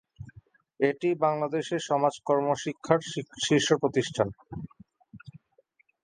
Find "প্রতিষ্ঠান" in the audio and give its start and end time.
3.81-4.27